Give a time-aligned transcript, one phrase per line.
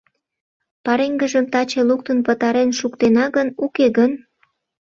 [0.85, 4.11] Пареҥгыжым таче луктын пытарен шуктена гын, уке гын?